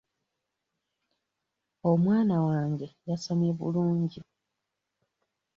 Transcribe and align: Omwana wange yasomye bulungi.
Omwana 1.91 2.35
wange 2.47 2.87
yasomye 3.09 3.51
bulungi. 3.59 4.21